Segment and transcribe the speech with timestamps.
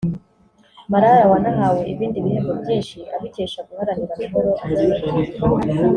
[0.91, 5.43] Malala wanahawe ibindi bihembo byinshi abikesha guharanira amahoro akiri muto